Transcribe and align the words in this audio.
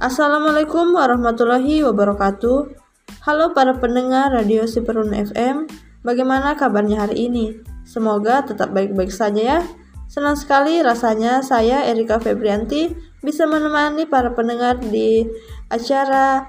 Assalamualaikum 0.00 0.96
warahmatullahi 0.96 1.84
wabarakatuh. 1.84 2.72
Halo 3.20 3.52
para 3.52 3.76
pendengar 3.76 4.32
Radio 4.32 4.64
Siperun 4.64 5.12
FM. 5.12 5.68
Bagaimana 6.00 6.56
kabarnya 6.56 7.04
hari 7.04 7.28
ini? 7.28 7.60
Semoga 7.84 8.40
tetap 8.40 8.72
baik-baik 8.72 9.12
saja 9.12 9.42
ya. 9.44 9.60
Senang 10.08 10.40
sekali 10.40 10.80
rasanya 10.80 11.44
saya 11.44 11.84
Erika 11.84 12.16
Febrianti 12.16 12.96
bisa 13.20 13.44
menemani 13.44 14.08
para 14.08 14.32
pendengar 14.32 14.80
di 14.80 15.28
acara 15.68 16.48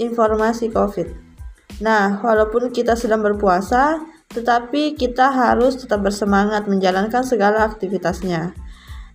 informasi 0.00 0.72
COVID. 0.72 1.08
Nah, 1.84 2.24
walaupun 2.24 2.72
kita 2.72 2.96
sedang 2.96 3.20
berpuasa, 3.20 4.00
tetapi 4.32 4.96
kita 4.96 5.36
harus 5.36 5.76
tetap 5.76 6.00
bersemangat 6.00 6.64
menjalankan 6.64 7.28
segala 7.28 7.68
aktivitasnya. 7.68 8.56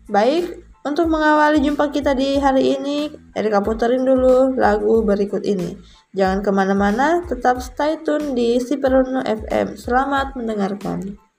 Baik, 0.06 0.70
untuk 0.82 1.08
mengawali 1.08 1.62
jumpa 1.62 1.94
kita 1.94 2.18
di 2.18 2.42
hari 2.42 2.76
ini, 2.78 3.10
Erika 3.38 3.62
puterin 3.62 4.04
dulu 4.04 4.58
lagu 4.58 5.06
berikut 5.06 5.46
ini. 5.46 5.78
Jangan 6.12 6.44
ke 6.44 6.52
mana-mana, 6.52 7.24
tetap 7.24 7.64
stay 7.64 8.02
tune 8.04 8.36
di 8.36 8.60
Siperuno 8.60 9.24
FM. 9.24 9.80
Selamat 9.80 10.36
mendengarkan. 10.36 11.31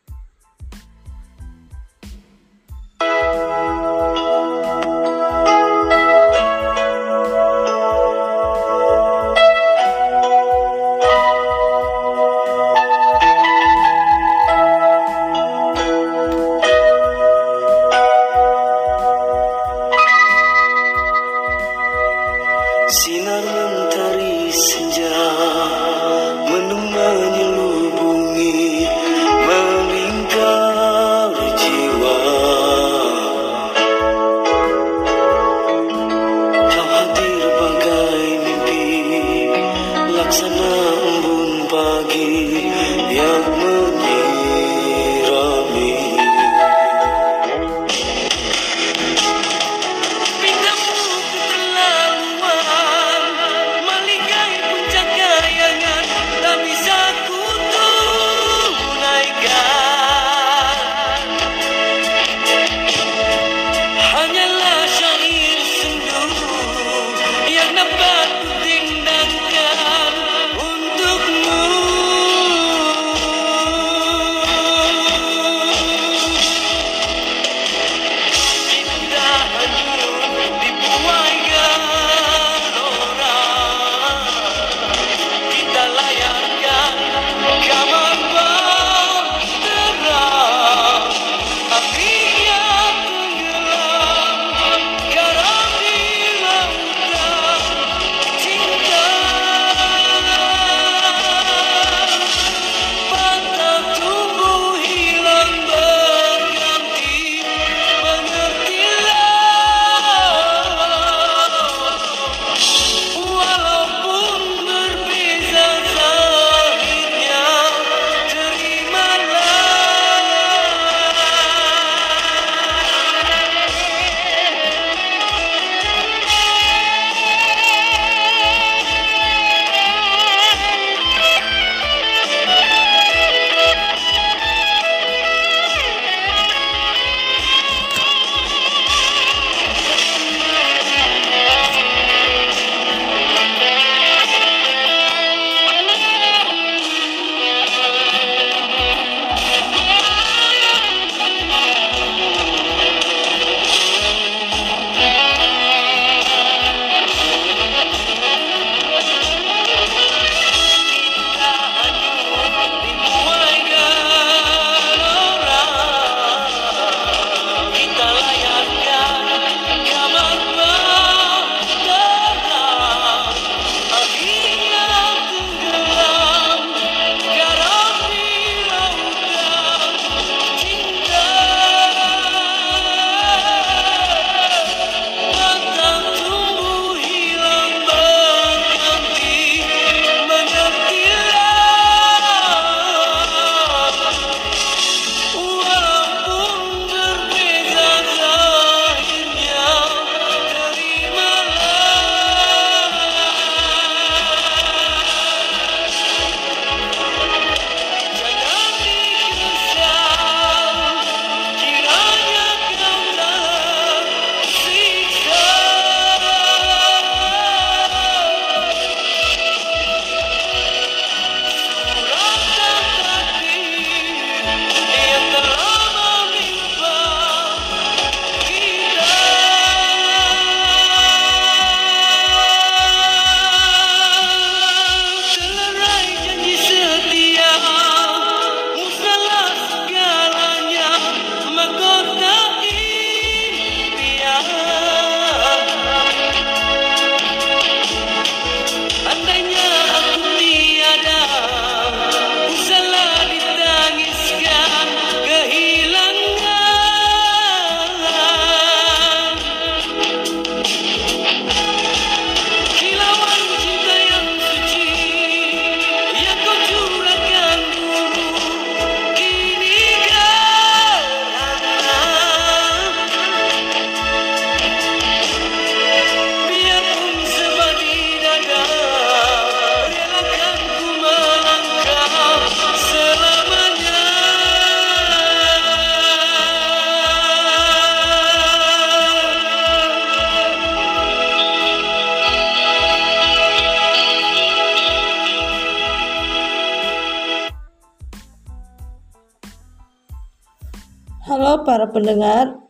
Para 301.73 301.89
pendengar, 301.89 302.61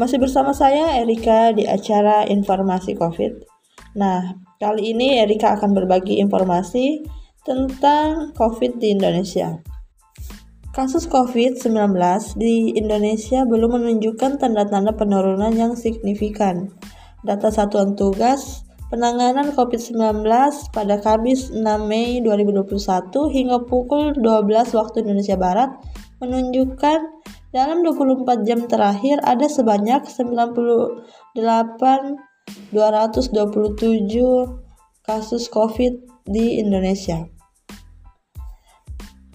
masih 0.00 0.16
bersama 0.16 0.56
saya 0.56 0.96
Erika 0.96 1.52
di 1.52 1.68
acara 1.68 2.24
Informasi 2.24 2.96
COVID. 2.96 3.44
Nah, 4.00 4.40
kali 4.56 4.96
ini 4.96 5.20
Erika 5.20 5.52
akan 5.60 5.76
berbagi 5.76 6.24
informasi 6.24 7.04
tentang 7.44 8.32
COVID 8.32 8.80
di 8.80 8.96
Indonesia. 8.96 9.60
Kasus 10.72 11.04
COVID-19 11.04 11.68
di 12.40 12.72
Indonesia 12.80 13.44
belum 13.44 13.76
menunjukkan 13.76 14.40
tanda-tanda 14.40 14.96
penurunan 14.96 15.52
yang 15.52 15.76
signifikan. 15.76 16.72
Data 17.28 17.52
Satuan 17.52 17.92
Tugas 17.92 18.64
Penanganan 18.88 19.56
COVID-19 19.58 20.22
pada 20.70 21.00
Kamis 21.02 21.50
6 21.50 21.60
Mei 21.88 22.22
2021 22.22 23.10
hingga 23.32 23.58
pukul 23.66 24.14
12 24.14 24.76
waktu 24.76 25.02
Indonesia 25.02 25.34
Barat 25.34 25.72
menunjukkan 26.22 27.00
dalam 27.54 27.86
24 27.86 28.42
jam 28.42 28.66
terakhir 28.66 29.22
ada 29.22 29.46
sebanyak 29.46 30.02
98.227 30.10 32.18
kasus 35.06 35.46
COVID 35.54 36.26
di 36.26 36.58
Indonesia. 36.58 37.30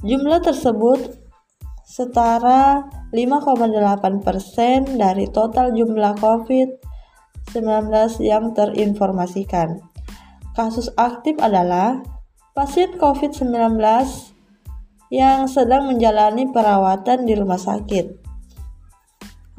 Jumlah 0.03 0.43
tersebut 0.43 1.15
setara 1.87 2.91
5,8% 3.15 4.99
dari 4.99 5.31
total 5.31 5.71
jumlah 5.71 6.19
COVID 6.19 6.69
19 7.55 8.19
yang 8.19 8.51
terinformasikan. 8.51 9.79
Kasus 10.59 10.91
aktif 10.99 11.39
adalah 11.39 12.03
pasien 12.51 12.99
COVID-19 12.99 13.79
yang 15.09 15.49
sedang 15.49 15.89
menjalani 15.89 16.49
perawatan 16.49 17.25
di 17.25 17.33
rumah 17.33 17.57
sakit. 17.57 18.29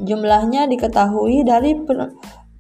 Jumlahnya 0.01 0.71
diketahui 0.71 1.45
dari 1.45 1.77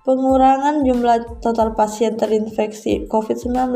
pengurangan 0.05 0.83
jumlah 0.85 1.41
total 1.41 1.73
pasien 1.73 2.19
terinfeksi 2.19 3.07
COVID-19 3.09 3.73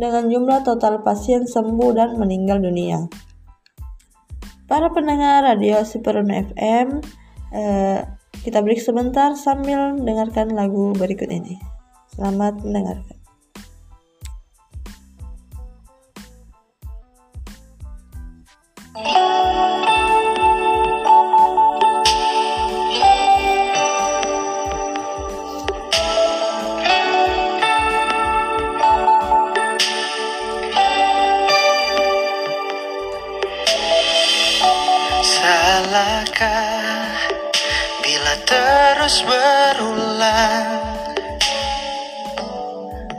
dengan 0.00 0.24
jumlah 0.26 0.64
total 0.66 1.04
pasien 1.06 1.46
sembuh 1.46 1.90
dan 1.94 2.18
meninggal 2.18 2.58
dunia. 2.58 3.06
Para 4.66 4.90
pendengar 4.90 5.46
radio 5.46 5.86
Siperun 5.86 6.26
FM, 6.26 6.98
eh, 7.54 8.02
kita 8.42 8.58
break 8.66 8.82
sebentar 8.82 9.38
sambil 9.38 9.94
mendengarkan 9.94 10.50
lagu 10.50 10.90
berikut 10.98 11.30
ini. 11.30 11.54
Selamat 12.10 12.58
mendengarkan. 12.66 13.15
Terus 39.06 39.22
berulang. 39.22 40.82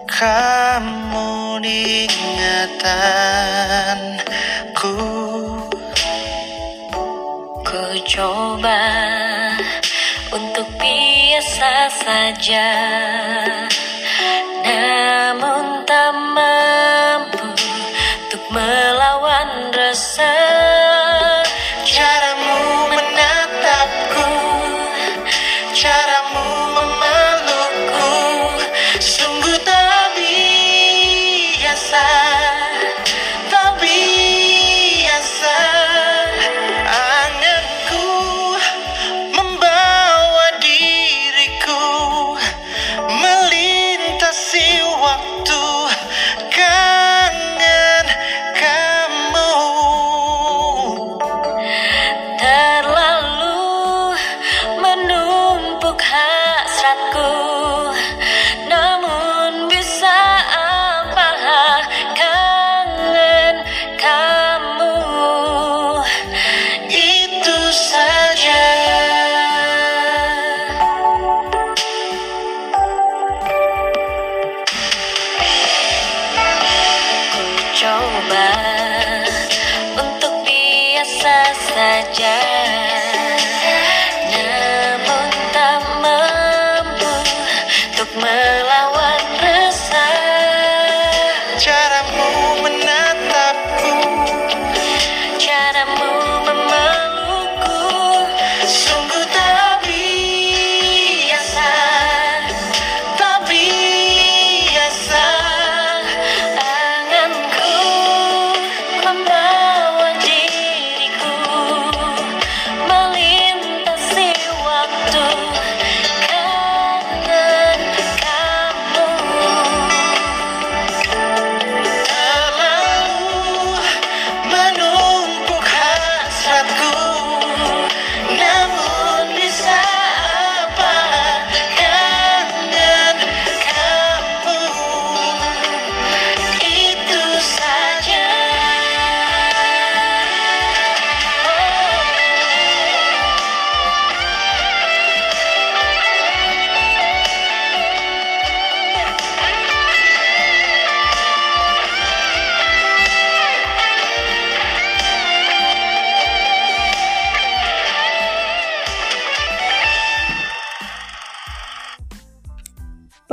Kamu 0.03 1.63
diingatanku 1.63 2.27
Ku 7.63 7.83
coba 8.03 8.83
untuk 10.35 10.67
biasa 10.75 11.87
saja 12.03 12.67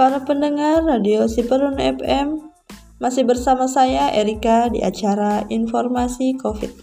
Para 0.05 0.21
pendengar 0.21 0.85
Radio 0.85 1.25
Siperun 1.25 1.81
FM, 1.81 2.37
masih 3.01 3.25
bersama 3.25 3.65
saya 3.65 4.13
Erika 4.13 4.69
di 4.69 4.85
acara 4.85 5.49
Informasi 5.49 6.37
COVID. 6.37 6.77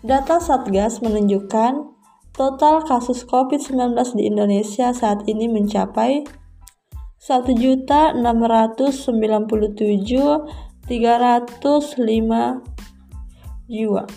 Data 0.00 0.40
Satgas 0.40 1.04
menunjukkan 1.04 1.92
total 2.32 2.88
kasus 2.88 3.28
COVID-19 3.28 4.16
di 4.16 4.32
Indonesia 4.32 4.96
saat 4.96 5.28
ini 5.28 5.44
mencapai 5.44 6.24
1.697.305 7.20 8.96
jiwa. 13.68 14.08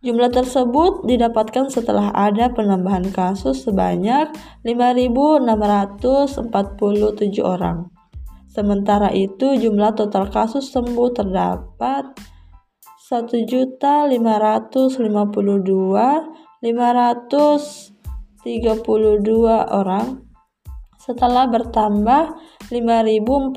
Jumlah 0.00 0.32
tersebut 0.32 1.04
didapatkan 1.04 1.68
setelah 1.68 2.08
ada 2.16 2.48
penambahan 2.48 3.12
kasus 3.12 3.68
sebanyak 3.68 4.32
5.647 4.64 6.40
orang. 7.44 7.92
Sementara 8.48 9.12
itu, 9.12 9.60
jumlah 9.60 9.92
total 9.92 10.32
kasus 10.32 10.72
sembuh 10.72 11.12
terdapat 11.12 12.16
1.552.532 13.12 15.04
orang 19.68 20.06
setelah 20.96 21.44
bertambah 21.44 22.22
5.440 22.72 23.52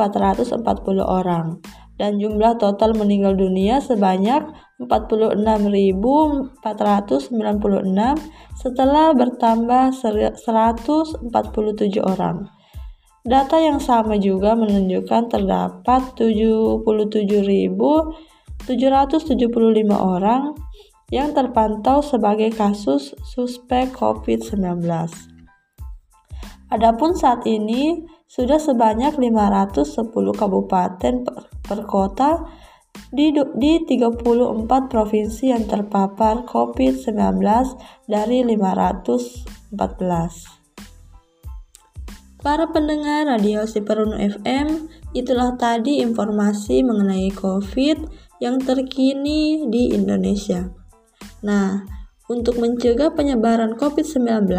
orang 0.99 1.63
dan 2.01 2.17
jumlah 2.17 2.57
total 2.57 2.97
meninggal 2.97 3.37
dunia 3.37 3.77
sebanyak 3.77 4.41
46.496 4.85 7.33
setelah 8.57 9.13
bertambah 9.15 9.93
147 9.95 11.23
orang. 12.03 12.51
Data 13.23 13.55
yang 13.55 13.79
sama 13.79 14.19
juga 14.19 14.51
menunjukkan 14.51 15.31
terdapat 15.31 16.11
77.775 16.19 18.67
orang 19.95 20.59
yang 21.07 21.31
terpantau 21.31 22.03
sebagai 22.03 22.51
kasus 22.51 23.15
suspek 23.23 23.95
COVID-19. 23.95 24.83
Adapun 26.73 27.13
saat 27.13 27.45
ini 27.45 28.01
sudah 28.25 28.57
sebanyak 28.57 29.21
510 29.21 30.09
kabupaten 30.33 31.13
per, 31.21 31.53
per 31.61 31.79
kota 31.85 32.49
di, 33.13 33.29
di 33.33 33.73
34 33.85 34.89
provinsi 34.89 35.53
yang 35.53 35.69
terpapar 35.69 36.49
COVID-19 36.49 37.13
dari 38.09 38.41
514. 38.41 39.69
Para 42.43 42.67
pendengar 42.73 43.29
Radio 43.29 43.63
Siperunu 43.63 44.19
FM, 44.19 44.91
itulah 45.15 45.55
tadi 45.55 46.03
informasi 46.03 46.83
mengenai 46.83 47.31
COVID 47.31 47.97
yang 48.43 48.59
terkini 48.59 49.63
di 49.71 49.95
Indonesia. 49.95 50.67
Nah, 51.39 51.87
untuk 52.27 52.59
mencegah 52.59 53.15
penyebaran 53.15 53.79
COVID-19, 53.79 54.51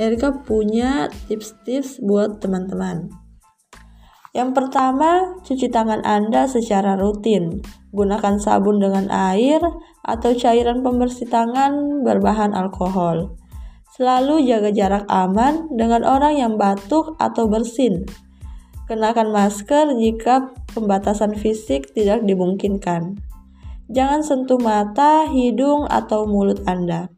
Erika 0.00 0.32
punya 0.40 1.12
tips-tips 1.28 2.00
buat 2.00 2.40
teman-teman. 2.40 3.12
Yang 4.32 4.50
pertama, 4.56 5.36
cuci 5.44 5.68
tangan 5.68 6.00
Anda 6.08 6.48
secara 6.48 6.96
rutin. 6.96 7.60
Gunakan 7.92 8.40
sabun 8.40 8.80
dengan 8.80 9.12
air 9.12 9.60
atau 10.00 10.32
cairan 10.32 10.80
pembersih 10.80 11.28
tangan 11.28 12.00
berbahan 12.00 12.56
alkohol. 12.56 13.36
Selalu 13.92 14.48
jaga 14.48 14.72
jarak 14.72 15.04
aman 15.12 15.68
dengan 15.76 16.00
orang 16.08 16.40
yang 16.40 16.56
batuk 16.56 17.12
atau 17.20 17.44
bersin. 17.44 18.08
Kenakan 18.88 19.36
masker 19.36 20.00
jika 20.00 20.48
pembatasan 20.72 21.36
fisik 21.36 21.92
tidak 21.92 22.24
dimungkinkan. 22.24 23.20
Jangan 23.92 24.24
sentuh 24.24 24.56
mata, 24.56 25.28
hidung, 25.28 25.84
atau 25.92 26.24
mulut 26.24 26.64
Anda. 26.64 27.12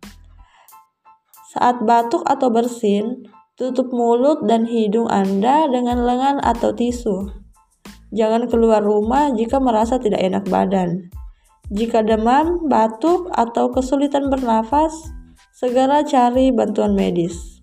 Saat 1.54 1.87
batuk 1.87 2.26
atau 2.26 2.50
bersin, 2.50 3.30
tutup 3.55 3.95
mulut 3.95 4.43
dan 4.51 4.67
hidung 4.67 5.07
Anda 5.07 5.71
dengan 5.71 6.03
lengan 6.03 6.43
atau 6.43 6.75
tisu. 6.75 7.31
Jangan 8.11 8.51
keluar 8.51 8.83
rumah 8.83 9.31
jika 9.31 9.63
merasa 9.63 9.99
tidak 9.99 10.23
enak 10.23 10.47
badan. 10.51 11.11
Jika 11.71 12.03
demam, 12.03 12.67
batuk, 12.67 13.31
atau 13.33 13.71
kesulitan 13.71 14.29
bernafas, 14.29 14.93
segera 15.55 16.03
cari 16.05 16.51
bantuan 16.51 16.93
medis. 16.99 17.63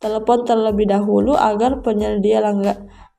Telepon 0.00 0.48
terlebih 0.48 0.88
dahulu 0.88 1.36
agar 1.36 1.84
penyedia 1.84 2.42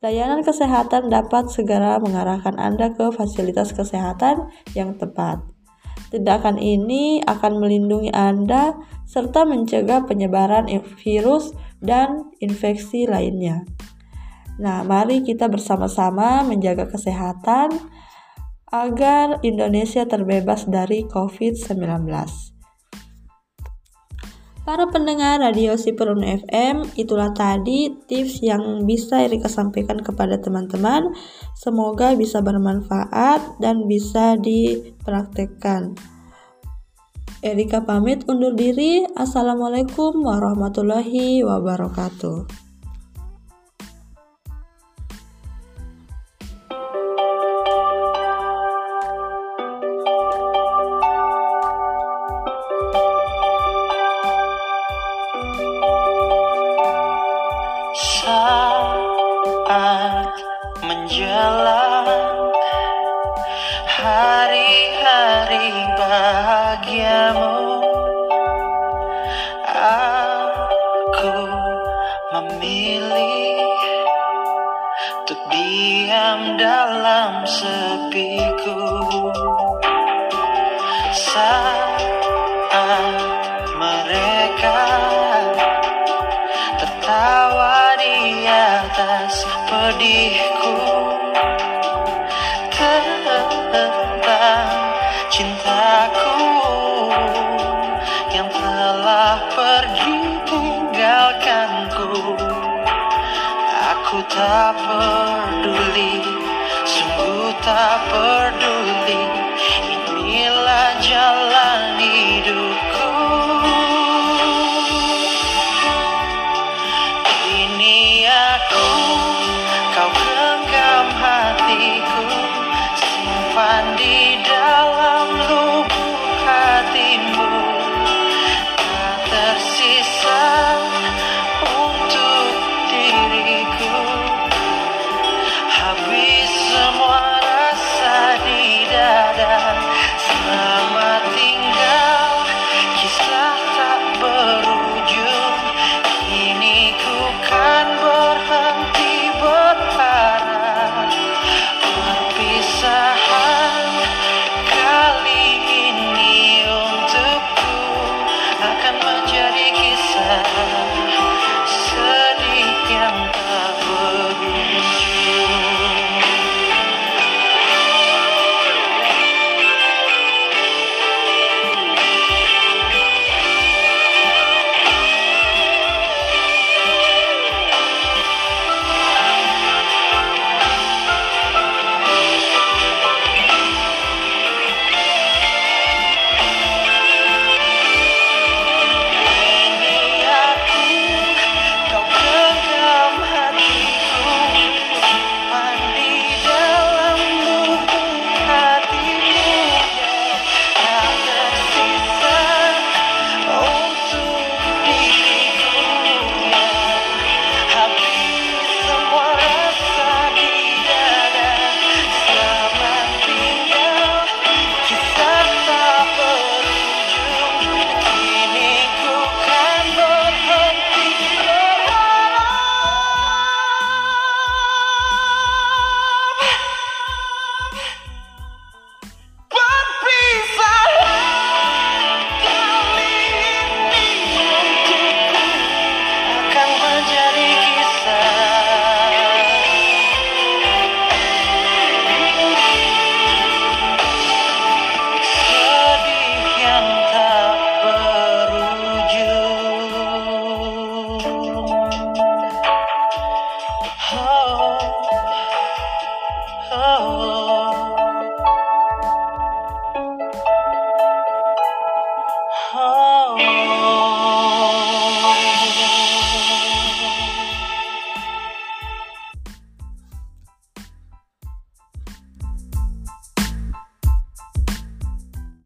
layanan 0.01 0.42
kesehatan 0.42 1.13
dapat 1.13 1.48
segera 1.54 2.01
mengarahkan 2.01 2.58
Anda 2.58 2.92
ke 2.92 3.13
fasilitas 3.13 3.72
kesehatan 3.72 4.50
yang 4.74 4.98
tepat. 4.98 5.39
Tindakan 6.10 6.58
ini 6.58 7.22
akan 7.22 7.62
melindungi 7.62 8.10
Anda 8.10 8.74
serta 9.06 9.46
mencegah 9.46 10.10
penyebaran 10.10 10.66
virus 11.01 11.54
dan 11.79 12.31
infeksi 12.43 13.07
lainnya. 13.07 13.63
Nah, 14.59 14.83
mari 14.83 15.24
kita 15.24 15.48
bersama-sama 15.48 16.43
menjaga 16.43 16.88
kesehatan 16.91 17.71
agar 18.69 19.41
Indonesia 19.41 20.05
terbebas 20.05 20.67
dari 20.67 21.07
COVID-19. 21.07 21.79
Para 24.69 24.86
pendengar 24.86 25.41
Radio 25.41 25.74
Siperun 25.74 26.21
FM, 26.21 26.93
itulah 26.93 27.33
tadi 27.33 27.89
tips 28.05 28.45
yang 28.45 28.86
bisa 28.86 29.25
Erika 29.25 29.50
sampaikan 29.50 29.98
kepada 29.98 30.38
teman-teman. 30.38 31.09
Semoga 31.57 32.13
bisa 32.13 32.38
bermanfaat 32.45 33.57
dan 33.57 33.89
bisa 33.89 34.38
dipraktekkan. 34.38 35.98
Erika 37.39 37.88
pamit 37.88 38.27
undur 38.27 38.51
diri. 38.51 39.08
Assalamualaikum 39.15 40.12
warahmatullahi 40.27 41.39
wabarakatuh. 41.48 42.68
Pedihku. 89.69 90.75
Tentang 93.69 94.69
cintaku 95.29 96.39
yang 98.31 98.50
telah 98.50 99.38
pergi 99.53 100.19
tinggalkanku. 100.48 102.09
Aku 103.89 104.17
tak 104.31 104.74
peduli 104.79 106.24
sungguh 106.88 107.51
tak 107.62 108.00
peduli 108.07 109.38